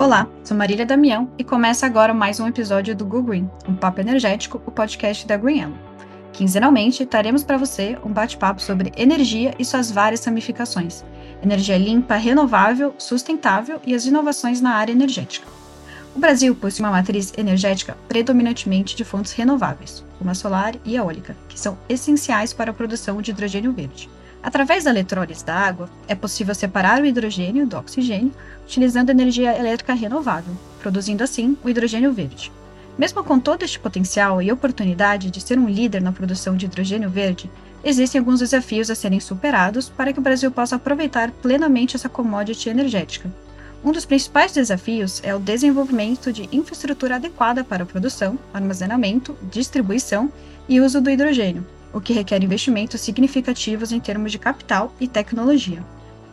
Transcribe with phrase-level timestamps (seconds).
[0.00, 4.00] Olá, sou Marília Damião e começa agora mais um episódio do Go Green, um papo
[4.00, 5.74] energético, o podcast da Green.
[6.32, 11.04] Quinzenalmente, traremos para você um bate-papo sobre energia e suas várias ramificações,
[11.42, 15.46] energia limpa, renovável, sustentável e as inovações na área energética.
[16.16, 21.36] O Brasil possui uma matriz energética predominantemente de fontes renováveis, como a solar e eólica,
[21.46, 24.08] que são essenciais para a produção de hidrogênio verde.
[24.42, 28.32] Através da eletrólise da água, é possível separar o hidrogênio do oxigênio
[28.64, 32.50] utilizando energia elétrica renovável, produzindo assim o hidrogênio verde.
[32.98, 37.10] Mesmo com todo este potencial e oportunidade de ser um líder na produção de hidrogênio
[37.10, 37.50] verde,
[37.84, 42.68] existem alguns desafios a serem superados para que o Brasil possa aproveitar plenamente essa commodity
[42.68, 43.30] energética.
[43.82, 50.30] Um dos principais desafios é o desenvolvimento de infraestrutura adequada para a produção, armazenamento, distribuição
[50.68, 55.84] e uso do hidrogênio, o que requer investimentos significativos em termos de capital e tecnologia.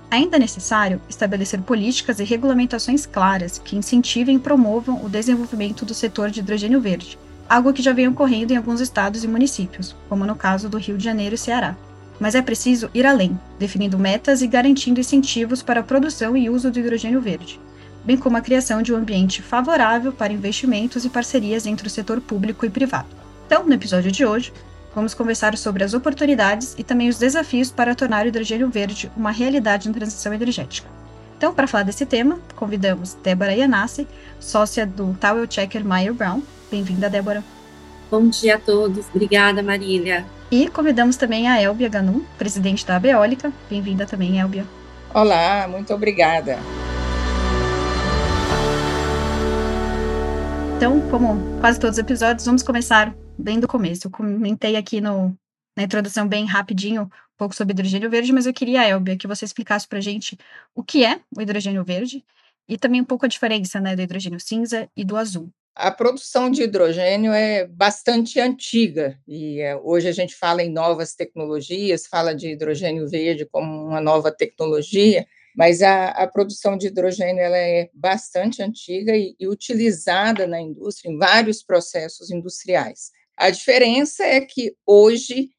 [0.09, 5.93] Ainda é necessário estabelecer políticas e regulamentações claras que incentivem e promovam o desenvolvimento do
[5.93, 10.25] setor de hidrogênio verde, algo que já vem ocorrendo em alguns estados e municípios, como
[10.25, 11.75] no caso do Rio de Janeiro e Ceará.
[12.19, 16.71] Mas é preciso ir além, definindo metas e garantindo incentivos para a produção e uso
[16.71, 17.59] do hidrogênio verde,
[18.05, 22.21] bem como a criação de um ambiente favorável para investimentos e parcerias entre o setor
[22.21, 23.09] público e privado.
[23.45, 24.51] Então, no episódio de hoje,
[24.97, 29.29] Vamos conversar sobre as oportunidades e também os desafios para tornar o hidrogênio verde uma
[29.29, 30.89] realidade na transição energética.
[31.37, 34.07] Então, para falar desse tema, convidamos Débora Yanassi,
[34.39, 36.41] sócia do Tower Checker Meyer Brown.
[36.71, 37.43] Bem-vinda, Débora.
[38.09, 39.05] Bom dia a todos.
[39.13, 40.25] Obrigada, Marília.
[40.49, 43.53] E convidamos também a Elbia Ganum, presidente da Abeólica.
[43.69, 44.65] Bem-vinda também, Elbia.
[45.13, 46.57] Olá, muito obrigada.
[50.75, 54.07] Então, como quase todos os episódios, vamos começar bem do começo.
[54.07, 55.37] Eu comentei aqui no,
[55.75, 59.45] na introdução bem rapidinho um pouco sobre hidrogênio verde, mas eu queria, Elbia, que você
[59.45, 60.37] explicasse para gente
[60.73, 62.25] o que é o hidrogênio verde
[62.67, 65.49] e também um pouco a diferença né, do hidrogênio cinza e do azul.
[65.75, 71.13] A produção de hidrogênio é bastante antiga e é, hoje a gente fala em novas
[71.13, 77.43] tecnologias, fala de hidrogênio verde como uma nova tecnologia, mas a, a produção de hidrogênio
[77.43, 83.11] ela é bastante antiga e, e utilizada na indústria em vários processos industriais.
[83.37, 85.49] A diferença é que hoje,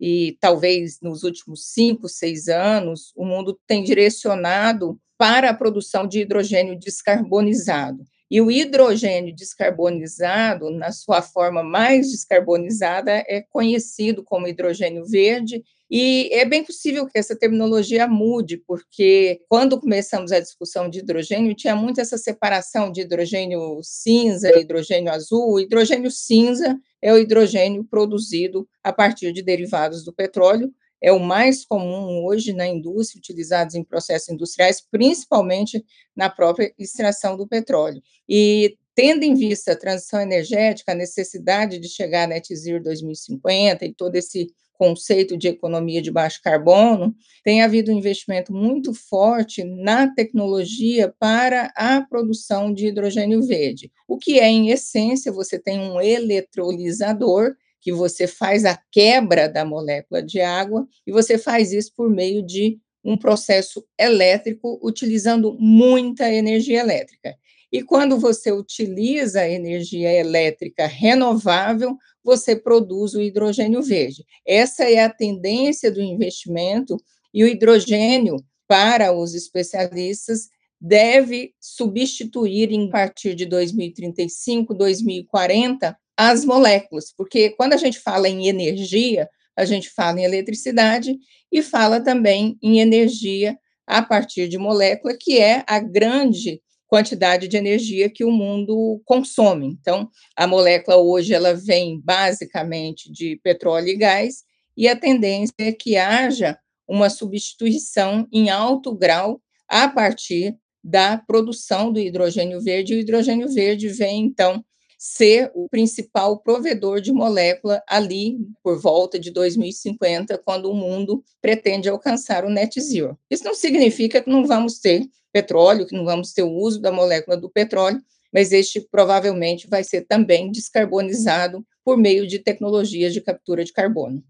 [0.00, 6.20] e talvez nos últimos cinco, seis anos, o mundo tem direcionado para a produção de
[6.20, 8.04] hidrogênio descarbonizado.
[8.30, 16.28] E o hidrogênio descarbonizado, na sua forma mais descarbonizada, é conhecido como hidrogênio verde e
[16.32, 21.74] é bem possível que essa terminologia mude, porque quando começamos a discussão de hidrogênio, tinha
[21.74, 25.54] muito essa separação de hidrogênio cinza hidrogênio azul.
[25.54, 31.20] O hidrogênio cinza é o hidrogênio produzido a partir de derivados do petróleo, é o
[31.20, 35.84] mais comum hoje na indústria, utilizados em processos industriais, principalmente
[36.14, 38.02] na própria extração do petróleo.
[38.28, 43.84] E tendo em vista a transição energética, a necessidade de chegar a net zero 2050
[43.84, 44.48] e todo esse
[44.78, 51.72] conceito de economia de baixo carbono, tem havido um investimento muito forte na tecnologia para
[51.76, 53.90] a produção de hidrogênio verde.
[54.06, 59.64] O que é, em essência, você tem um eletrolisador que você faz a quebra da
[59.64, 66.32] molécula de água e você faz isso por meio de um processo elétrico utilizando muita
[66.32, 67.36] energia elétrica.
[67.70, 74.24] E quando você utiliza energia elétrica renovável, você produz o hidrogênio verde.
[74.46, 76.96] Essa é a tendência do investimento
[77.32, 78.36] e o hidrogênio,
[78.66, 80.48] para os especialistas,
[80.80, 88.48] deve substituir, em partir de 2035, 2040, as moléculas, porque quando a gente fala em
[88.48, 91.16] energia, a gente fala em eletricidade
[91.50, 97.56] e fala também em energia a partir de molécula, que é a grande quantidade de
[97.56, 99.66] energia que o mundo consome.
[99.66, 104.42] Então, a molécula hoje ela vem basicamente de petróleo e gás,
[104.76, 111.92] e a tendência é que haja uma substituição em alto grau a partir da produção
[111.92, 112.94] do hidrogênio verde.
[112.94, 114.64] O hidrogênio verde vem, então,
[114.98, 121.88] ser o principal provedor de molécula ali por volta de 2050, quando o mundo pretende
[121.88, 123.16] alcançar o net zero.
[123.30, 125.06] Isso não significa que não vamos ter
[125.38, 128.00] petróleo, que não vamos ter o uso da molécula do petróleo,
[128.32, 134.22] mas este provavelmente vai ser também descarbonizado por meio de tecnologias de captura de carbono.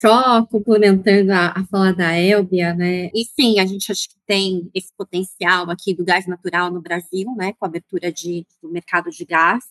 [0.00, 3.08] Só complementando a, a fala da Elbia, né?
[3.14, 7.32] E sim, a gente acha que tem esse potencial aqui do gás natural no Brasil,
[7.36, 7.52] né?
[7.52, 9.64] Com a abertura de, do mercado de gás,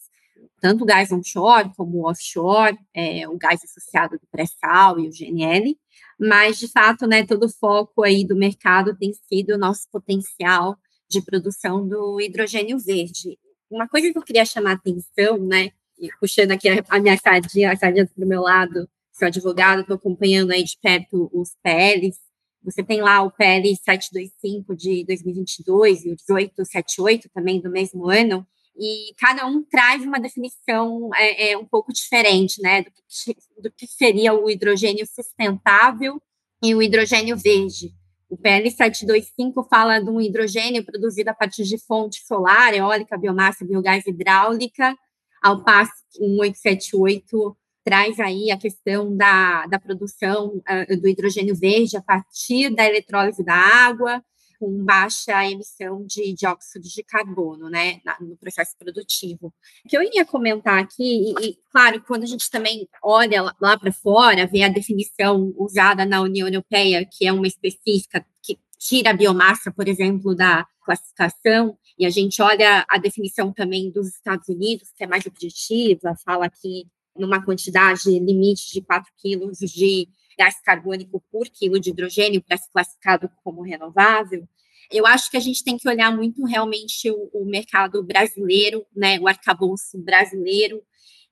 [0.59, 5.11] tanto o gás onshore como o offshore, é, o gás associado do pré-sal e o
[5.11, 5.77] GNL
[6.21, 10.77] mas de fato, né, todo o foco aí do mercado tem sido o nosso potencial
[11.09, 13.39] de produção do hidrogênio verde.
[13.71, 17.71] Uma coisa que eu queria chamar a atenção, né, e puxando aqui a, minha sardinha,
[17.71, 22.19] a sardinha do meu lado, sou advogado, estou acompanhando aí de perto os PLs.
[22.63, 28.45] Você tem lá o PL 725 de 2022 e o 1878 também do mesmo ano,
[28.83, 33.71] e cada um traz uma definição é, é um pouco diferente, né, do que, do
[33.71, 36.19] que seria o hidrogênio sustentável
[36.63, 37.93] e o hidrogênio verde.
[38.27, 43.63] O PL 725 fala de um hidrogênio produzido a partir de fonte solar, eólica, biomassa,
[43.63, 44.95] biogás hidráulica,
[45.43, 51.55] ao passo que o 1878 traz aí a questão da, da produção uh, do hidrogênio
[51.55, 54.23] verde a partir da eletrólise da água,
[54.61, 59.51] com baixa emissão de dióxido de carbono, né, no processo produtivo.
[59.83, 63.55] O que eu ia comentar aqui, e, e claro, quando a gente também olha lá,
[63.59, 68.59] lá para fora, vê a definição usada na União Europeia, que é uma específica que
[68.77, 74.09] tira a biomassa, por exemplo, da classificação, e a gente olha a definição também dos
[74.09, 76.85] Estados Unidos, que é mais objetiva, fala que
[77.17, 80.07] numa quantidade limite de 4 quilos de
[80.37, 84.47] gás carbônico por quilo de hidrogênio para ser classificado como renovável,
[84.91, 89.19] eu acho que a gente tem que olhar muito realmente o, o mercado brasileiro, né,
[89.19, 90.83] o arcabouço brasileiro,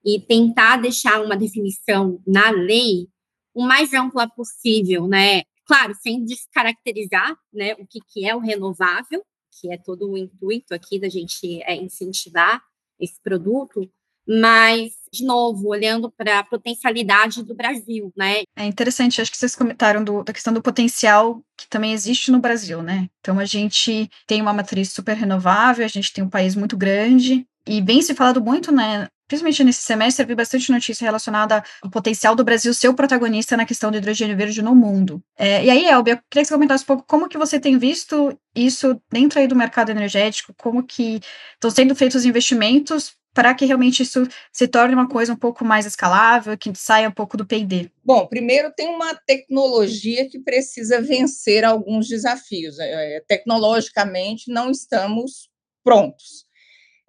[0.06, 3.08] e tentar deixar uma definição na lei
[3.54, 5.44] o mais ampla possível, né?
[5.66, 9.24] Claro, sem descaracterizar né, o que, que é o renovável,
[9.60, 12.62] que é todo o intuito aqui da gente é, incentivar
[13.00, 13.82] esse produto,
[14.28, 18.44] mas, de novo, olhando para a potencialidade do Brasil, né?
[18.56, 22.40] É interessante, acho que vocês comentaram do, da questão do potencial que também existe no
[22.40, 23.10] Brasil, né?
[23.20, 27.46] Então, a gente tem uma matriz super renovável, a gente tem um país muito grande,
[27.68, 29.08] e vem se falado muito, né?
[29.28, 33.64] Principalmente nesse semestre, vi bastante notícia relacionada ao potencial do Brasil ser o protagonista na
[33.64, 35.22] questão do hidrogênio verde no mundo.
[35.38, 37.78] É, e aí, Elbia, eu queria que você comentasse um pouco como que você tem
[37.78, 41.22] visto isso dentro aí do mercado energético, como que
[41.54, 45.64] estão sendo feitos os investimentos para que realmente isso se torne uma coisa um pouco
[45.64, 47.92] mais escalável, que saia um pouco do P&D?
[48.04, 52.80] Bom, primeiro tem uma tecnologia que precisa vencer alguns desafios.
[52.80, 55.50] É, é, tecnologicamente não estamos
[55.84, 56.48] prontos.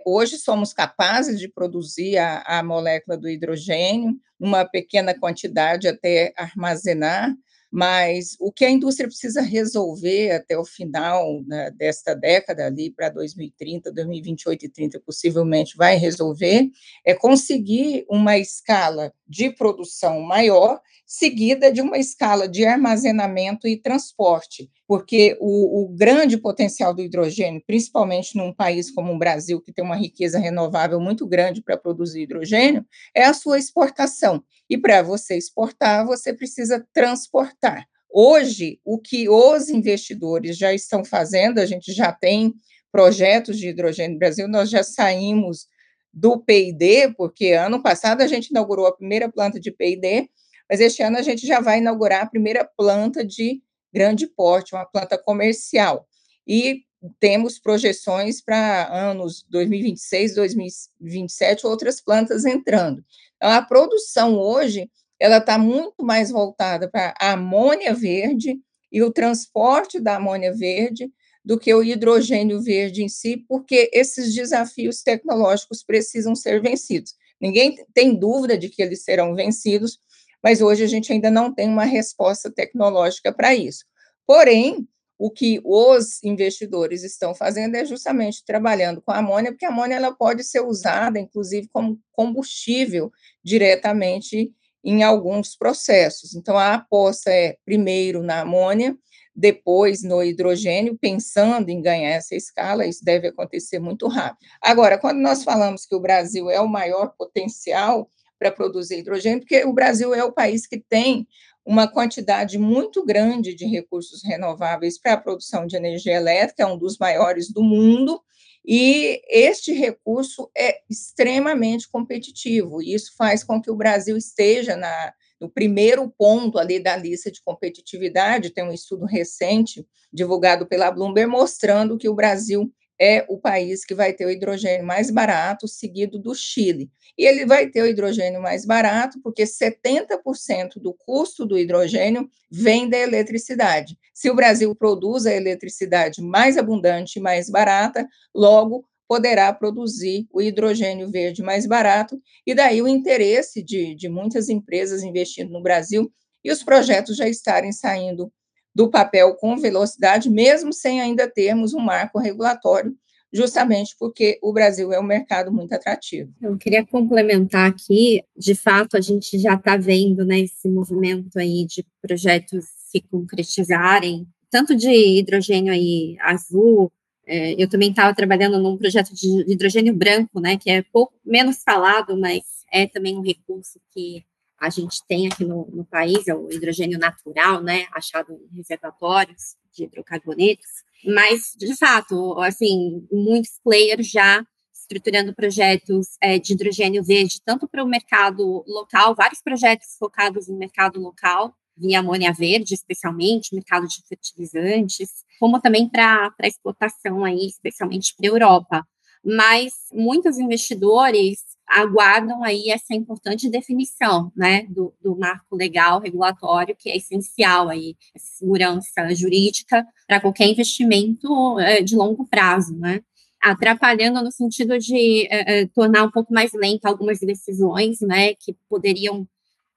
[0.06, 7.34] Hoje somos capazes de produzir a, a molécula do hidrogênio, uma pequena quantidade até armazenar,
[7.70, 13.08] mas o que a indústria precisa resolver até o final né, desta década, ali para
[13.10, 16.68] 2030, 2028 e 30, possivelmente vai resolver,
[17.04, 20.80] é conseguir uma escala de produção maior,
[21.12, 27.60] seguida de uma escala de armazenamento e transporte, porque o, o grande potencial do hidrogênio,
[27.66, 32.22] principalmente num país como o Brasil, que tem uma riqueza renovável muito grande para produzir
[32.22, 34.40] hidrogênio, é a sua exportação.
[34.70, 37.84] E para você exportar, você precisa transportar.
[38.08, 42.54] Hoje, o que os investidores já estão fazendo, a gente já tem
[42.92, 45.66] projetos de hidrogênio no Brasil, nós já saímos
[46.14, 50.30] do PID, porque ano passado a gente inaugurou a primeira planta de PID,
[50.70, 53.60] mas este ano a gente já vai inaugurar a primeira planta de
[53.92, 56.06] grande porte, uma planta comercial.
[56.46, 56.84] E
[57.18, 63.04] temos projeções para anos 2026, 2027, outras plantas entrando.
[63.36, 64.88] Então, a produção hoje
[65.18, 68.56] ela está muito mais voltada para a amônia verde
[68.92, 71.10] e o transporte da amônia verde
[71.44, 77.14] do que o hidrogênio verde em si, porque esses desafios tecnológicos precisam ser vencidos.
[77.40, 79.98] Ninguém tem dúvida de que eles serão vencidos,
[80.42, 83.84] mas hoje a gente ainda não tem uma resposta tecnológica para isso.
[84.26, 84.86] Porém,
[85.18, 89.96] o que os investidores estão fazendo é justamente trabalhando com a amônia, porque a amônia
[89.96, 93.12] ela pode ser usada, inclusive, como combustível
[93.44, 94.50] diretamente
[94.82, 96.34] em alguns processos.
[96.34, 98.96] Então, a aposta é primeiro na amônia,
[99.36, 104.38] depois no hidrogênio, pensando em ganhar essa escala, isso deve acontecer muito rápido.
[104.60, 108.08] Agora, quando nós falamos que o Brasil é o maior potencial
[108.40, 111.28] para produzir hidrogênio, porque o Brasil é o país que tem
[111.64, 116.78] uma quantidade muito grande de recursos renováveis para a produção de energia elétrica, é um
[116.78, 118.18] dos maiores do mundo,
[118.64, 125.12] e este recurso é extremamente competitivo, e isso faz com que o Brasil esteja na,
[125.38, 128.50] no primeiro ponto ali da lista de competitividade.
[128.50, 132.70] Tem um estudo recente divulgado pela Bloomberg mostrando que o Brasil
[133.00, 136.90] é o país que vai ter o hidrogênio mais barato, seguido do Chile.
[137.16, 142.90] E ele vai ter o hidrogênio mais barato porque 70% do custo do hidrogênio vem
[142.90, 143.96] da eletricidade.
[144.12, 150.40] Se o Brasil produz a eletricidade mais abundante e mais barata, logo poderá produzir o
[150.40, 156.12] hidrogênio verde mais barato, e daí o interesse de, de muitas empresas investindo no Brasil
[156.44, 158.32] e os projetos já estarem saindo
[158.74, 162.96] do papel com velocidade, mesmo sem ainda termos um marco regulatório,
[163.32, 166.32] justamente porque o Brasil é um mercado muito atrativo.
[166.40, 171.64] Eu queria complementar aqui, de fato, a gente já está vendo né, esse movimento aí
[171.66, 176.90] de projetos se concretizarem, tanto de hidrogênio aí azul,
[177.26, 181.62] é, eu também estava trabalhando num projeto de hidrogênio branco, né, que é pouco menos
[181.62, 184.24] falado, mas é também um recurso que
[184.60, 189.56] a gente tem aqui no, no país, é o hidrogênio natural, né, achado em reservatórios
[189.72, 190.66] de hidrocarbonetos.
[191.04, 197.82] Mas, de fato, assim, muitos players já estruturando projetos é, de hidrogênio verde, tanto para
[197.82, 204.02] o mercado local, vários projetos focados no mercado local, via amônia verde, especialmente, mercado de
[204.06, 208.86] fertilizantes, como também para exportação aí, especialmente para a Europa.
[209.24, 211.38] Mas muitos investidores
[211.70, 217.96] aguardam aí essa importante definição, né, do, do marco legal regulatório, que é essencial aí,
[218.16, 223.00] segurança jurídica para qualquer investimento é, de longo prazo, né,
[223.40, 229.26] atrapalhando no sentido de é, tornar um pouco mais lenta algumas decisões, né, que poderiam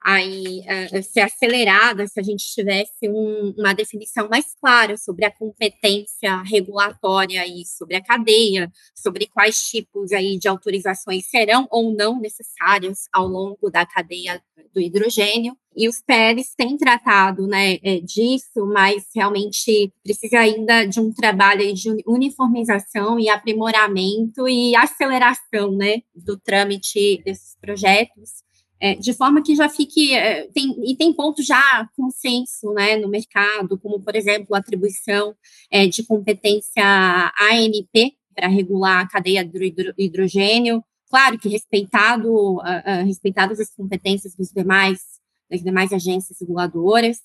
[0.04, 5.32] aí uh, ser acelerada se a gente tivesse um, uma definição mais clara sobre a
[5.32, 12.20] competência regulatória e sobre a cadeia, sobre quais tipos aí de autorizações serão ou não
[12.20, 14.42] necessárias ao longo da cadeia
[14.74, 15.56] do hidrogênio.
[15.76, 21.74] E os PLs têm tratado né, é, disso, mas realmente precisa ainda de um trabalho
[21.74, 28.43] de uniformização e aprimoramento e aceleração né, do trâmite desses projetos
[28.84, 33.08] é, de forma que já fique é, tem, e tem pontos já consenso né, no
[33.08, 35.34] mercado, como por exemplo a atribuição
[35.72, 36.84] é, de competência
[37.40, 39.58] ANP para regular a cadeia do
[39.98, 45.00] hidrogênio, claro que respeitado uh, uh, respeitadas as competências dos demais
[45.50, 47.20] das demais agências reguladoras,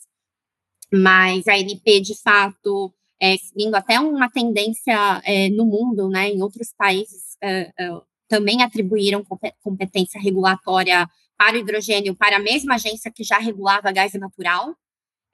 [0.92, 6.40] mas a ANP de fato é, seguindo até uma tendência é, no mundo, né, em
[6.40, 9.24] outros países uh, também atribuíram
[9.60, 14.76] competência regulatória para o hidrogênio para a mesma agência que já regulava gás natural.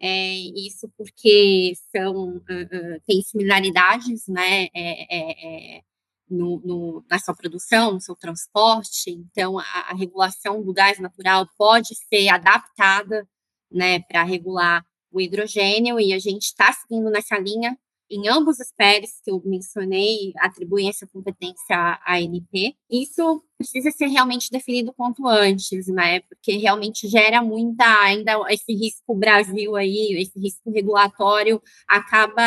[0.01, 5.83] É, isso porque são, uh, uh, tem similaridades né, é, é, é,
[6.29, 11.49] no, no, na sua produção, no seu transporte, então a, a regulação do gás natural
[11.57, 13.27] pode ser adaptada
[13.71, 17.79] né, para regular o hidrogênio, e a gente está seguindo nessa linha
[18.11, 22.77] em ambos os PERs que eu mencionei, atribuem essa competência à ANP.
[22.91, 26.21] Isso precisa ser realmente definido quanto antes, né?
[26.21, 32.43] Porque realmente gera muita, ainda esse risco Brasil aí, esse risco regulatório acaba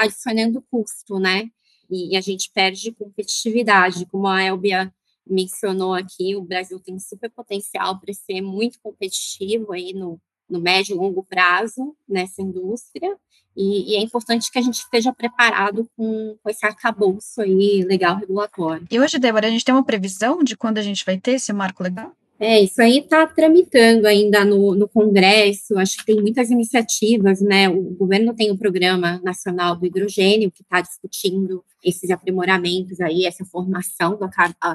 [0.00, 1.50] adicionando custo, né?
[1.90, 4.92] E, a gente perde competitividade, como a Elbia
[5.26, 10.94] mencionou aqui, o Brasil tem super potencial para ser muito competitivo aí no, no médio
[10.94, 13.16] e longo prazo nessa indústria,
[13.56, 18.16] e, e, é importante que a gente esteja preparado com, com esse arcabouço aí legal
[18.16, 18.84] regulatório.
[18.90, 21.52] E hoje, Débora, a gente tem uma previsão de quando a gente vai ter esse
[21.52, 22.12] marco legal?
[22.38, 27.68] É, isso aí está tramitando ainda no, no Congresso, acho que tem muitas iniciativas, né?
[27.68, 33.44] O governo tem o Programa Nacional do Hidrogênio, que está discutindo esses aprimoramentos aí, essa
[33.44, 34.28] formação do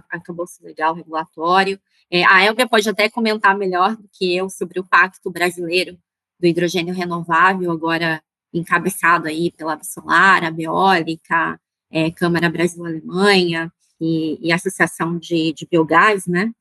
[0.10, 1.80] arcabouço legal regulatório.
[2.10, 5.98] É, a Elga pode até comentar melhor do que eu sobre o Pacto Brasileiro
[6.40, 8.22] do Hidrogênio Renovável, agora
[8.54, 11.60] encabeçado aí pela Solar, a Beólica,
[11.92, 16.52] é, Câmara Brasil-Alemanha e, e, Associação de, de Biogás, né?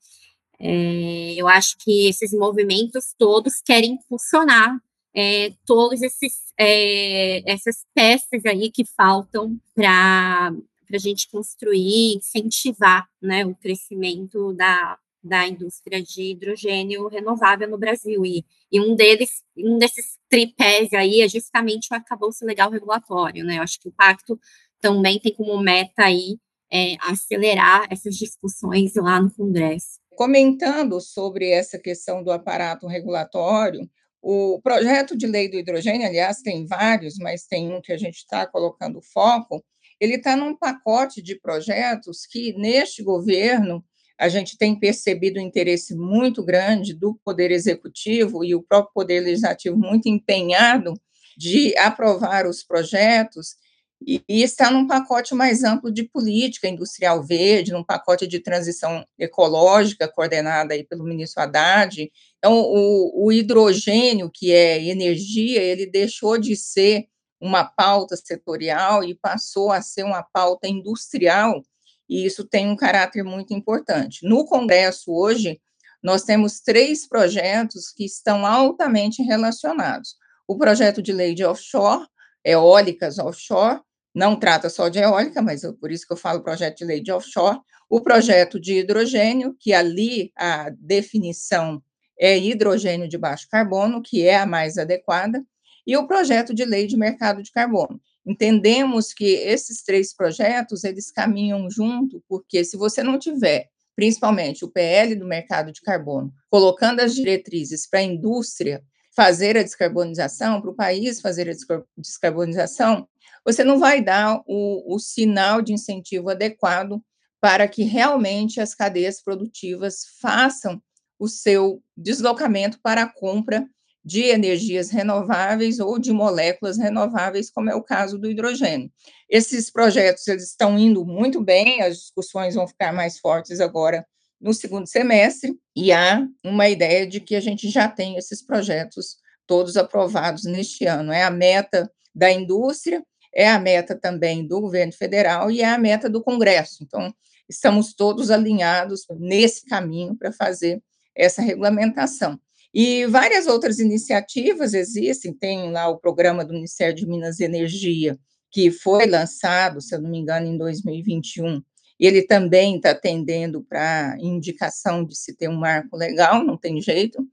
[0.60, 4.76] É, eu acho que esses movimentos todos querem impulsionar
[5.14, 10.52] é, todos esses é, essas peças aí que faltam para
[10.92, 18.24] a gente construir, incentivar, né, o crescimento da, da indústria de hidrogênio renovável no Brasil.
[18.24, 23.58] E, e um deles, um desses tripés aí é justamente o arcabouço legal regulatório, né?
[23.58, 24.38] Eu acho que o pacto
[24.80, 26.38] também tem como meta aí
[26.70, 30.00] é, acelerar essas discussões lá no Congresso.
[30.18, 33.88] Comentando sobre essa questão do aparato regulatório,
[34.20, 38.16] o projeto de lei do hidrogênio, aliás, tem vários, mas tem um que a gente
[38.16, 39.64] está colocando foco,
[40.00, 43.84] ele está num pacote de projetos que, neste governo,
[44.18, 49.20] a gente tem percebido um interesse muito grande do Poder Executivo e o próprio Poder
[49.20, 50.94] Legislativo muito empenhado
[51.36, 53.54] de aprovar os projetos
[54.00, 60.06] e está num pacote mais amplo de política industrial verde, num pacote de transição ecológica
[60.06, 62.10] coordenada aí pelo ministro Haddad.
[62.38, 67.06] Então, o, o hidrogênio, que é energia, ele deixou de ser
[67.40, 71.62] uma pauta setorial e passou a ser uma pauta industrial
[72.08, 74.26] e isso tem um caráter muito importante.
[74.26, 75.60] No Congresso, hoje,
[76.02, 80.16] nós temos três projetos que estão altamente relacionados.
[80.50, 82.06] o projeto de lei de offshore,
[82.42, 83.82] eólicas offshore,
[84.18, 87.00] não trata só de eólica, mas eu, por isso que eu falo projeto de lei
[87.00, 91.80] de offshore, o projeto de hidrogênio, que ali a definição
[92.18, 95.40] é hidrogênio de baixo carbono, que é a mais adequada,
[95.86, 98.00] e o projeto de lei de mercado de carbono.
[98.26, 104.68] Entendemos que esses três projetos, eles caminham junto, porque se você não tiver, principalmente o
[104.68, 108.82] PL do mercado de carbono, colocando as diretrizes para a indústria
[109.16, 113.08] fazer a descarbonização, para o país fazer a descarbonização,
[113.44, 117.02] você não vai dar o, o sinal de incentivo adequado
[117.40, 120.82] para que realmente as cadeias produtivas façam
[121.18, 123.66] o seu deslocamento para a compra
[124.04, 128.90] de energias renováveis ou de moléculas renováveis, como é o caso do hidrogênio.
[129.28, 134.06] Esses projetos eles estão indo muito bem, as discussões vão ficar mais fortes agora
[134.40, 139.16] no segundo semestre, e há uma ideia de que a gente já tem esses projetos
[139.46, 141.12] todos aprovados neste ano.
[141.12, 143.02] É a meta da indústria,
[143.34, 146.82] é a meta também do governo federal e é a meta do Congresso.
[146.82, 147.12] Então,
[147.48, 150.82] estamos todos alinhados nesse caminho para fazer
[151.14, 152.38] essa regulamentação.
[152.72, 158.18] E várias outras iniciativas existem, tem lá o programa do Ministério de Minas e Energia,
[158.50, 161.62] que foi lançado, se eu não me engano, em 2021,
[161.98, 166.80] e ele também está atendendo para indicação de se ter um marco legal, não tem
[166.80, 167.26] jeito,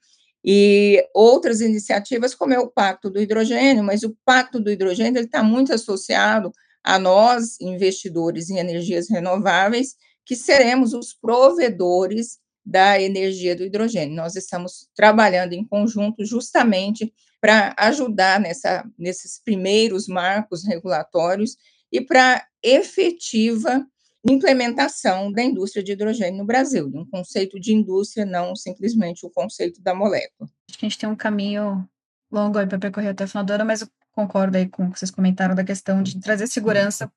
[0.47, 5.41] e outras iniciativas, como é o Pacto do Hidrogênio, mas o Pacto do Hidrogênio está
[5.41, 6.51] muito associado
[6.83, 14.15] a nós, investidores em energias renováveis, que seremos os provedores da energia do hidrogênio.
[14.15, 17.11] Nós estamos trabalhando em conjunto justamente
[17.41, 21.57] para ajudar nessa, nesses primeiros marcos regulatórios
[21.91, 23.85] e para efetiva
[24.27, 29.29] implementação da indústria de hidrogênio no Brasil, de um conceito de indústria, não simplesmente o
[29.29, 30.49] conceito da molécula.
[30.69, 31.87] Acho que a gente tem um caminho
[32.31, 35.11] longo aí para percorrer até o final mas eu concordo aí com o que vocês
[35.11, 37.11] comentaram da questão de trazer segurança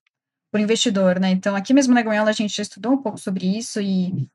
[0.50, 1.30] para o investidor, né?
[1.30, 4.28] Então, aqui mesmo na Goiânia a gente já estudou um pouco sobre isso e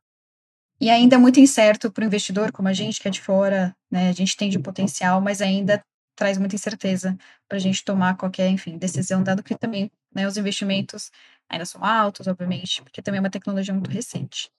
[0.81, 3.73] e ainda é muito incerto para o investidor, como a gente que é de fora,
[3.89, 4.09] né?
[4.09, 5.81] A gente tem de potencial, mas ainda
[6.15, 10.38] traz muita incerteza para a gente tomar qualquer, enfim, decisão, dado que também né, os
[10.38, 11.12] investimentos
[11.49, 14.52] ainda são altos, obviamente, porque também é uma tecnologia muito recente.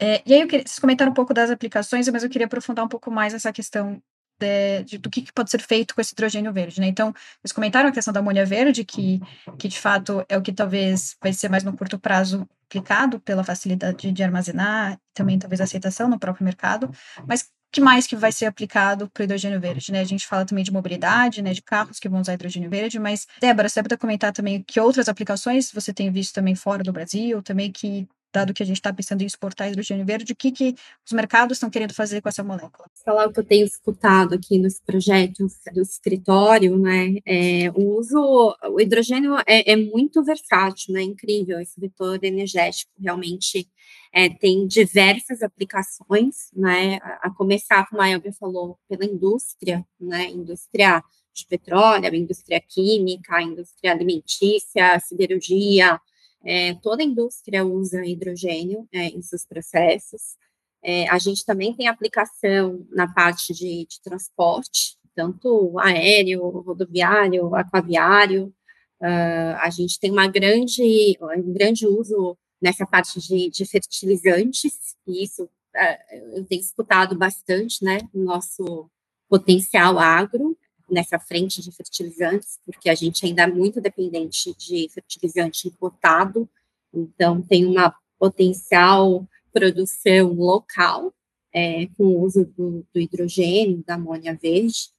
[0.00, 2.84] É, e aí, eu queria, vocês comentaram um pouco das aplicações, mas eu queria aprofundar
[2.84, 4.02] um pouco mais essa questão
[4.38, 6.86] de, de, do que, que, pode ser feito com esse hidrogênio verde, né?
[6.86, 9.20] Então, vocês comentaram a questão da amônia verde, que,
[9.58, 13.44] que de fato é o que talvez vai ser mais no curto prazo aplicado pela
[13.44, 16.90] facilidade de armazenar, também talvez aceitação no próprio mercado,
[17.26, 20.00] mas que mais que vai ser aplicado para o hidrogênio verde, né?
[20.00, 23.26] A gente fala também de mobilidade, né, de carros que vão usar hidrogênio verde, mas
[23.40, 27.42] Débora, você pode comentar também que outras aplicações você tem visto também fora do Brasil,
[27.42, 30.74] também que dado que a gente está pensando em exportar hidrogênio verde, o que, que
[31.06, 32.90] os mercados estão querendo fazer com essa molécula?
[33.04, 38.54] Falar o que eu tenho escutado aqui nos projetos do escritório, né, é, o uso,
[38.64, 43.68] o hidrogênio é, é muito versátil, né, incrível, esse vetor energético realmente
[44.12, 50.28] é, tem diversas aplicações, né, a, a começar, como a Elvia falou, pela indústria, né,
[50.30, 56.00] indústria de petróleo, indústria química, indústria alimentícia, siderurgia,
[56.44, 60.36] é, toda a indústria usa hidrogênio é, em seus processos.
[60.82, 68.52] É, a gente também tem aplicação na parte de, de transporte, tanto aéreo, rodoviário, aquaviário.
[69.00, 75.22] Uh, a gente tem uma grande, um grande uso nessa parte de, de fertilizantes, e
[75.22, 78.88] isso uh, eu tenho escutado bastante, né, no nosso
[79.28, 80.56] potencial agro
[80.90, 86.48] nessa frente de fertilizantes, porque a gente ainda é muito dependente de fertilizante importado,
[86.92, 91.12] então tem uma potencial produção local
[91.52, 94.90] é, com o uso do, do, hidrogênio, da amônia verde.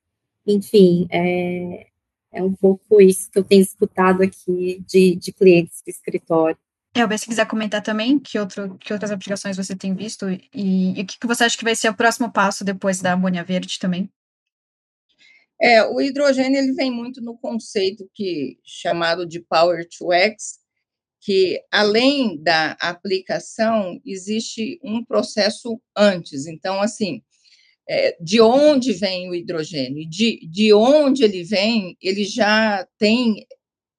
[0.48, 1.88] Enfim, é,
[2.32, 6.58] é um pouco isso que eu tenho escutado aqui de, de clientes do escritório.
[6.94, 11.02] Elber, se quiser comentar também, que, outro, que outras aplicações você tem visto e, e
[11.02, 13.78] o que, que você acha que vai ser o próximo passo depois da amônia verde
[13.78, 14.10] também?
[15.62, 20.60] É, o hidrogênio ele vem muito no conceito que chamado de power to X,
[21.22, 26.46] que além da aplicação existe um processo antes.
[26.46, 27.22] Então, assim,
[27.88, 30.08] é, de onde vem o hidrogênio?
[30.10, 33.46] De, de onde ele vem, ele já tem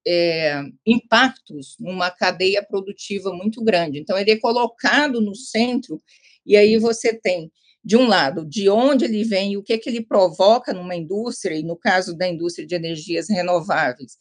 [0.07, 3.99] é, impactos numa cadeia produtiva muito grande.
[3.99, 6.01] Então, ele é colocado no centro,
[6.45, 7.51] e aí você tem
[7.83, 10.95] de um lado, de onde ele vem e o que, é que ele provoca numa
[10.95, 14.17] indústria, e no caso da indústria de energias renováveis,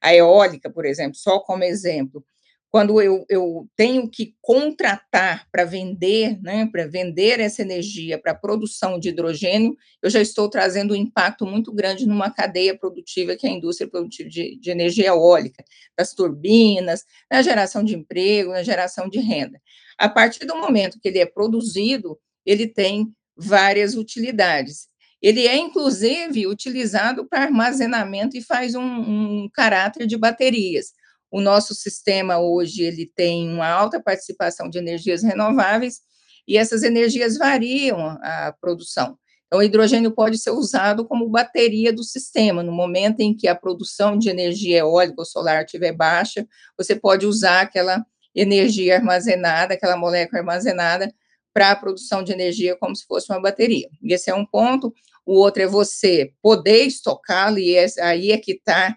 [0.00, 2.24] a eólica, por exemplo, só como exemplo,
[2.72, 8.98] quando eu, eu tenho que contratar para vender, né, para vender essa energia para produção
[8.98, 13.50] de hidrogênio, eu já estou trazendo um impacto muito grande numa cadeia produtiva que é
[13.50, 15.62] a indústria produtiva de, de energia eólica,
[15.94, 19.60] das turbinas, na geração de emprego, na geração de renda.
[19.98, 24.88] A partir do momento que ele é produzido, ele tem várias utilidades.
[25.20, 30.92] Ele é, inclusive, utilizado para armazenamento e faz um, um caráter de baterias.
[31.30, 36.00] O nosso sistema hoje ele tem uma alta participação de energias renováveis
[36.46, 39.16] e essas energias variam a produção.
[39.46, 42.62] Então, o hidrogênio pode ser usado como bateria do sistema.
[42.62, 47.26] No momento em que a produção de energia eólica ou solar estiver baixa, você pode
[47.26, 51.12] usar aquela energia armazenada, aquela molécula armazenada,
[51.52, 53.88] para a produção de energia como se fosse uma bateria.
[54.02, 54.92] Esse é um ponto.
[55.24, 58.96] O outro é você poder estocá-lo, e é, aí é que está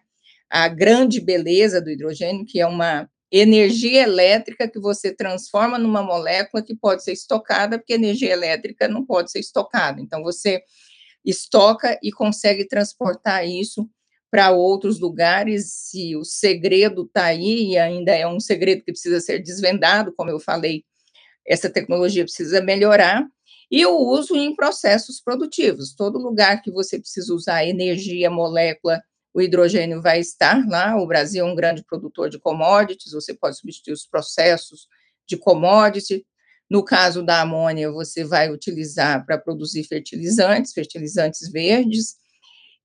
[0.50, 6.64] a grande beleza do hidrogênio, que é uma energia elétrica que você transforma numa molécula
[6.64, 10.00] que pode ser estocada, porque energia elétrica não pode ser estocada.
[10.00, 10.62] Então, você
[11.24, 13.90] estoca e consegue transportar isso
[14.32, 19.20] para outros lugares, e o segredo está aí, e ainda é um segredo que precisa
[19.20, 20.84] ser desvendado, como eu falei,
[21.48, 23.26] essa tecnologia precisa melhorar,
[23.70, 25.94] e o uso em processos produtivos.
[25.96, 29.02] Todo lugar que você precisa usar energia, molécula,
[29.34, 30.96] o hidrogênio vai estar lá.
[30.96, 34.88] O Brasil é um grande produtor de commodities, você pode substituir os processos
[35.28, 36.26] de commodity.
[36.70, 42.16] No caso da amônia, você vai utilizar para produzir fertilizantes, fertilizantes verdes,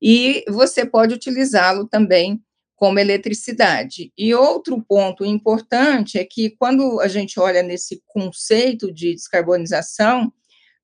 [0.03, 2.43] e você pode utilizá-lo também
[2.81, 4.11] como eletricidade.
[4.17, 10.33] E outro ponto importante é que quando a gente olha nesse conceito de descarbonização,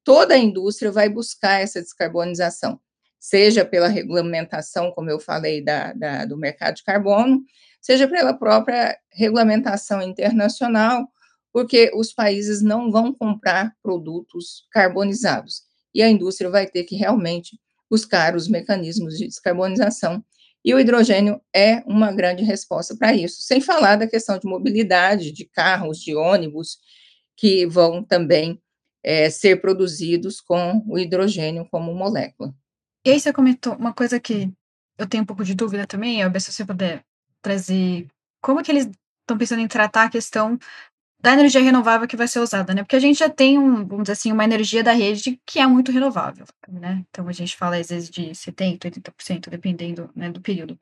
[0.04, 2.78] toda a indústria vai buscar essa descarbonização
[3.18, 7.42] seja pela regulamentação, como eu falei, da, da, do mercado de carbono,
[7.80, 11.08] seja pela própria regulamentação internacional,
[11.52, 17.58] porque os países não vão comprar produtos carbonizados e a indústria vai ter que realmente
[17.90, 20.24] buscar os mecanismos de descarbonização.
[20.66, 25.30] E o hidrogênio é uma grande resposta para isso, sem falar da questão de mobilidade,
[25.30, 26.78] de carros, de ônibus,
[27.36, 28.60] que vão também
[29.00, 32.52] é, ser produzidos com o hidrogênio como molécula.
[33.04, 34.52] E aí você comentou uma coisa que
[34.98, 37.04] eu tenho um pouco de dúvida também, Elber, se você puder
[37.40, 38.08] trazer
[38.40, 40.58] como que eles estão pensando em tratar a questão
[41.20, 42.82] da energia renovável que vai ser usada, né?
[42.82, 45.66] Porque a gente já tem, um, vamos dizer assim, uma energia da rede que é
[45.66, 47.04] muito renovável, né?
[47.08, 50.78] Então a gente fala às vezes de 70%, 80%, dependendo né, do período.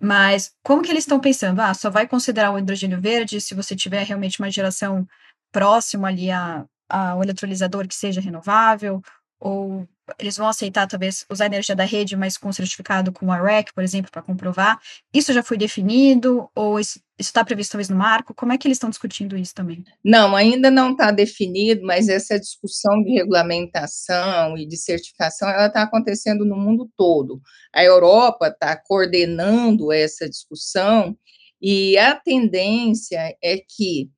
[0.00, 1.60] Mas como que eles estão pensando?
[1.60, 5.06] Ah, só vai considerar o hidrogênio verde se você tiver realmente uma geração
[5.52, 9.02] próxima ali a, ao eletrolisador que seja renovável?
[9.40, 13.40] Ou eles vão aceitar, talvez, usar a energia da rede, mas com certificado com a
[13.40, 14.80] REC, por exemplo, para comprovar.
[15.12, 16.48] Isso já foi definido?
[16.54, 18.34] Ou isso está previsto, talvez, no marco?
[18.34, 19.84] Como é que eles estão discutindo isso também?
[20.04, 25.82] Não, ainda não está definido, mas essa discussão de regulamentação e de certificação, ela está
[25.82, 27.40] acontecendo no mundo todo.
[27.74, 31.16] A Europa está coordenando essa discussão
[31.60, 34.10] e a tendência é que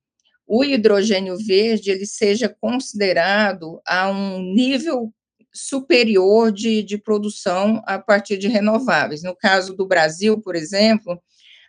[0.45, 5.13] o hidrogênio verde ele seja considerado a um nível
[5.53, 9.23] superior de, de produção a partir de renováveis.
[9.23, 11.21] No caso do Brasil, por exemplo,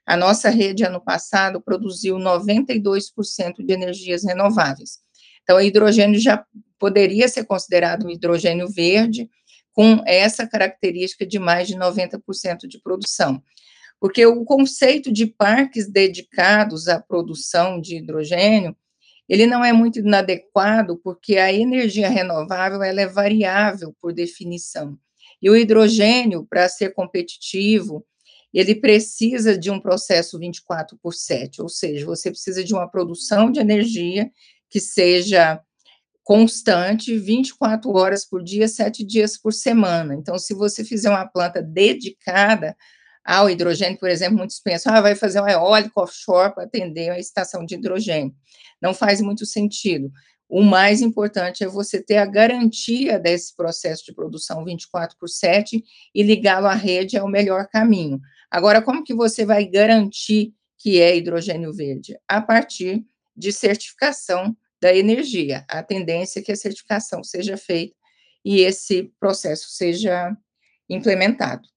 [0.06, 4.98] a nossa rede ano passado produziu 92% de energias renováveis.
[5.42, 6.44] Então, o hidrogênio já
[6.78, 9.28] poderia ser considerado um hidrogênio verde,
[9.72, 13.42] com essa característica de mais de 90% de produção.
[13.98, 18.76] Porque o conceito de parques dedicados à produção de hidrogênio
[19.28, 24.98] ele não é muito inadequado porque a energia renovável ela é variável por definição.
[25.40, 28.04] E o hidrogênio, para ser competitivo,
[28.52, 33.50] ele precisa de um processo 24 por 7, ou seja, você precisa de uma produção
[33.50, 34.30] de energia
[34.68, 35.60] que seja
[36.22, 40.14] constante, 24 horas por dia, 7 dias por semana.
[40.14, 42.76] Então, se você fizer uma planta dedicada
[43.24, 47.18] ao hidrogênio, por exemplo, muitos pensam, ah, vai fazer um eólico offshore para atender a
[47.18, 48.34] estação de hidrogênio
[48.82, 50.10] não faz muito sentido.
[50.48, 55.82] O mais importante é você ter a garantia desse processo de produção 24 por 7
[56.12, 58.20] e ligá-lo à rede é o melhor caminho.
[58.50, 62.18] Agora, como que você vai garantir que é hidrogênio verde?
[62.28, 65.64] A partir de certificação da energia.
[65.68, 67.94] A tendência é que a certificação seja feita
[68.44, 70.36] e esse processo seja
[70.90, 71.71] implementado.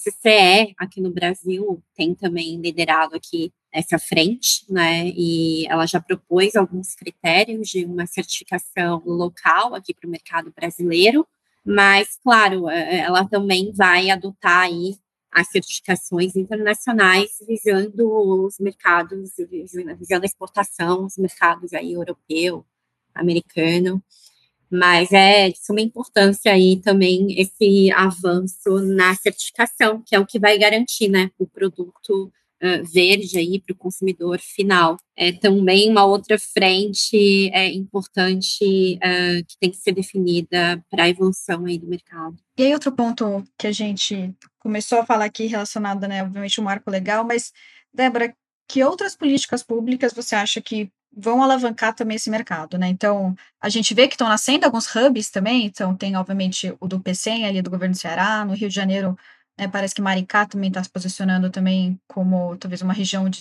[0.00, 5.08] CCE aqui no Brasil tem também liderado aqui essa frente, né?
[5.08, 11.26] E ela já propôs alguns critérios de uma certificação local aqui para o mercado brasileiro,
[11.64, 14.96] mas claro, é, é, ela também vai adotar aí
[15.30, 18.10] as certificações internacionais visando
[18.44, 19.32] os mercados,
[19.98, 22.66] visando a exportação, os mercados aí europeu,
[23.14, 24.02] americano,
[24.70, 30.38] mas é de suma importância aí também esse avanço na certificação, que é o que
[30.38, 34.96] vai garantir, né, o produto uh, verde aí para o consumidor final.
[35.16, 41.08] É também uma outra frente é, importante uh, que tem que ser definida para a
[41.08, 42.36] evolução aí do mercado.
[42.56, 46.64] E aí outro ponto que a gente começou a falar aqui relacionado, né, obviamente, o
[46.64, 47.52] marco legal, mas,
[47.92, 48.34] Débora,
[48.68, 52.88] que outras políticas públicas você acha que vão alavancar também esse mercado, né?
[52.88, 57.00] Então, a gente vê que estão nascendo alguns hubs também, então tem, obviamente, o do
[57.00, 59.16] PCM ali do governo do Ceará, no Rio de Janeiro
[59.60, 63.40] né, parece que Maricá também está se posicionando também como talvez uma região de,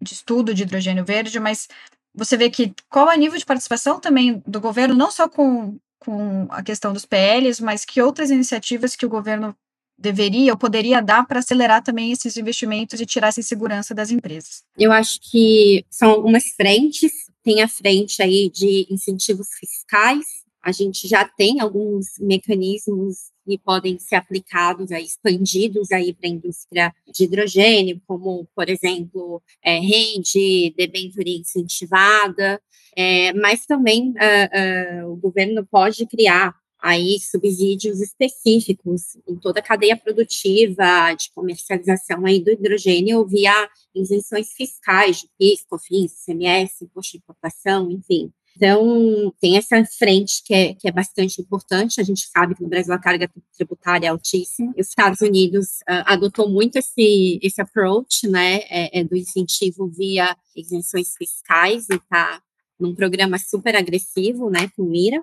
[0.00, 1.68] de estudo de hidrogênio verde, mas
[2.14, 5.78] você vê que qual é o nível de participação também do governo, não só com,
[5.98, 9.54] com a questão dos PLs, mas que outras iniciativas que o governo
[10.00, 14.64] deveria ou poderia dar para acelerar também esses investimentos e tirar essa insegurança das empresas?
[14.78, 17.12] Eu acho que são algumas frentes.
[17.42, 20.24] Tem a frente aí de incentivos fiscais.
[20.62, 26.32] A gente já tem alguns mecanismos que podem ser aplicados, aí, expandidos aí para a
[26.32, 32.60] indústria de hidrogênio, como, por exemplo, é, rede, debenture incentivada,
[32.96, 39.62] é, mas também uh, uh, o governo pode criar aí subsídios específicos em toda a
[39.62, 47.12] cadeia produtiva de comercialização aí do hidrogênio via isenções fiscais de PIS, COFINS, CMS, imposto
[47.12, 48.32] de importação, enfim.
[48.56, 52.00] Então, tem essa frente que é, que é bastante importante.
[52.00, 54.74] A gente sabe que no Brasil a carga tributária é altíssima.
[54.76, 60.36] Os Estados Unidos uh, adotou muito esse, esse approach, né, é, é do incentivo via
[60.54, 62.42] isenções fiscais e está
[62.78, 65.22] num programa super agressivo, né, com mira.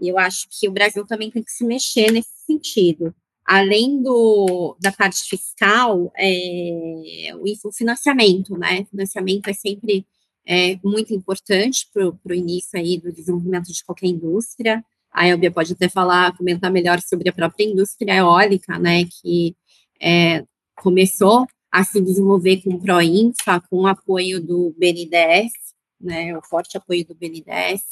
[0.00, 3.14] E eu acho que o Brasil também tem que se mexer nesse sentido.
[3.44, 8.80] Além do, da parte fiscal, é, o, financiamento, né?
[8.80, 10.06] O financiamento é sempre
[10.46, 14.84] é muito importante para o início aí do desenvolvimento de qualquer indústria.
[15.12, 19.56] A Elbia pode até falar, comentar melhor sobre a própria indústria eólica, né, que
[20.00, 20.44] é,
[20.76, 25.52] começou a se desenvolver com o ProInfa, com o apoio do BNDES,
[26.00, 27.82] né, o forte apoio do BNDES,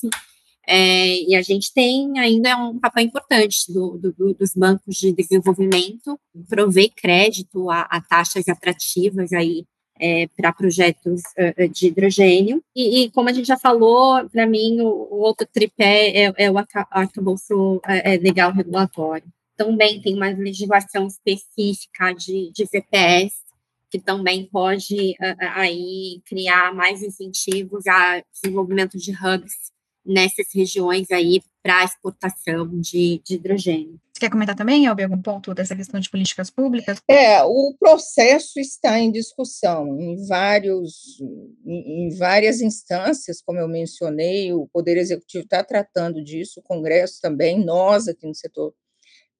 [0.67, 6.19] é, e a gente tem ainda um papel importante do, do, dos bancos de desenvolvimento,
[6.49, 9.65] prover crédito a, a taxas atrativas aí
[10.01, 12.63] é, para projetos uh, de hidrogênio.
[12.75, 16.51] E, e, como a gente já falou, para mim, o, o, outro tripé é, é
[16.51, 16.57] o
[16.91, 19.27] arcabouço é, legal regulatório.
[19.57, 23.45] Também tem uma legislação específica de, de VPS,
[23.91, 29.74] que também pode uh, aí criar mais incentivos a desenvolvimento de hubs
[30.05, 33.99] nessas regiões aí para a exportação de, de, hidrogênio.
[34.13, 36.99] Você quer comentar também, Elbe, algum ponto dessa questão de políticas públicas?
[37.09, 41.21] É, o processo está em discussão em, vários,
[41.65, 47.21] em, em várias instâncias, como eu mencionei, o Poder Executivo está tratando disso, o Congresso
[47.21, 48.75] também, nós aqui no setor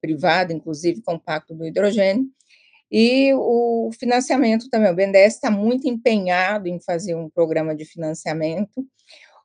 [0.01, 2.25] privado, inclusive com o Pacto do Hidrogênio,
[2.91, 8.85] e o financiamento também, o BNDES está muito empenhado em fazer um programa de financiamento,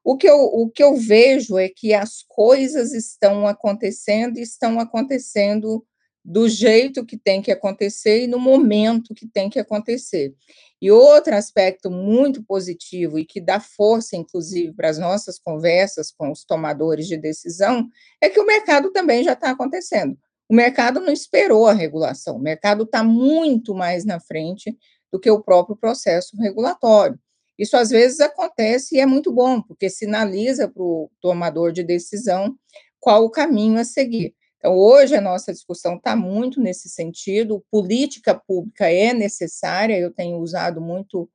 [0.03, 4.81] o que, eu, o que eu vejo é que as coisas estão acontecendo e estão
[4.81, 5.85] acontecendo
[6.25, 10.35] do jeito que tem que acontecer e no momento que tem que acontecer.
[10.81, 16.31] E outro aspecto muito positivo e que dá força, inclusive, para as nossas conversas com
[16.31, 17.89] os tomadores de decisão,
[18.21, 20.17] é que o mercado também já está acontecendo.
[20.49, 24.77] O mercado não esperou a regulação, o mercado está muito mais na frente
[25.13, 27.19] do que o próprio processo regulatório.
[27.61, 32.57] Isso às vezes acontece e é muito bom, porque sinaliza para o tomador de decisão
[32.99, 34.35] qual o caminho a seguir.
[34.57, 40.39] Então, hoje a nossa discussão está muito nesse sentido, política pública é necessária, eu tenho
[40.39, 41.29] usado muito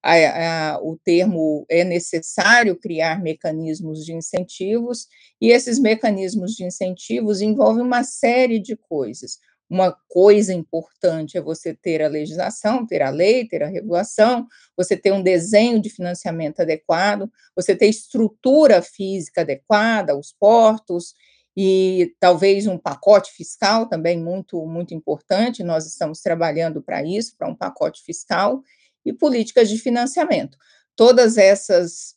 [0.00, 5.08] a, a, o termo é necessário criar mecanismos de incentivos,
[5.40, 9.38] e esses mecanismos de incentivos envolvem uma série de coisas.
[9.72, 14.94] Uma coisa importante é você ter a legislação, ter a lei, ter a regulação, você
[14.94, 21.14] ter um desenho de financiamento adequado, você ter estrutura física adequada, os portos,
[21.56, 25.64] e talvez um pacote fiscal também muito, muito importante.
[25.64, 28.62] Nós estamos trabalhando para isso, para um pacote fiscal,
[29.06, 30.58] e políticas de financiamento.
[30.94, 32.12] Todas essas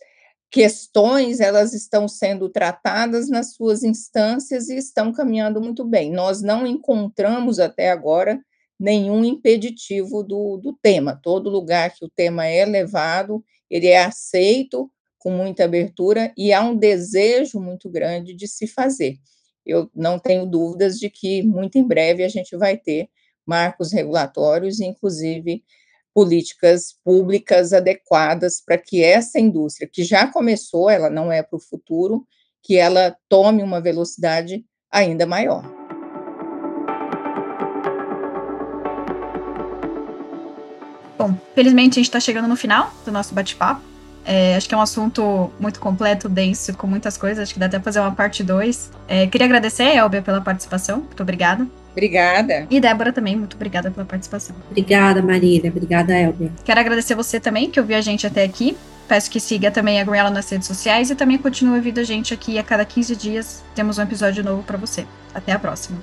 [0.52, 6.12] questões elas estão sendo tratadas nas suas instâncias e estão caminhando muito bem.
[6.12, 8.40] Nós não encontramos até agora
[8.80, 11.20] nenhum impeditivo do, do tema.
[11.22, 16.62] Todo lugar que o tema é levado, ele é aceito com muita abertura e há
[16.62, 19.18] um desejo muito grande de se fazer.
[19.66, 23.10] Eu não tenho dúvidas de que muito em breve a gente vai ter
[23.46, 25.64] marcos regulatórios inclusive,
[26.16, 31.60] políticas públicas adequadas para que essa indústria, que já começou, ela não é para o
[31.60, 32.26] futuro,
[32.64, 35.70] que ela tome uma velocidade ainda maior.
[41.18, 43.82] Bom, felizmente a gente está chegando no final do nosso bate-papo.
[44.24, 47.44] É, acho que é um assunto muito completo, denso, com muitas coisas.
[47.44, 48.92] Acho que dá até fazer uma parte 2.
[49.08, 51.00] É, queria agradecer Elbia pela participação.
[51.02, 51.68] Muito obrigada.
[51.96, 52.68] Obrigada.
[52.70, 54.54] E Débora também, muito obrigada pela participação.
[54.70, 55.72] Obrigada, Marília.
[55.72, 56.52] Obrigada, Elbia.
[56.66, 58.76] Quero agradecer você também, que ouviu a gente até aqui.
[59.08, 62.34] Peço que siga também a Greenella nas redes sociais e também continue ouvindo a gente
[62.34, 63.64] aqui a cada 15 dias.
[63.74, 65.06] Temos um episódio novo para você.
[65.34, 65.98] Até a próxima.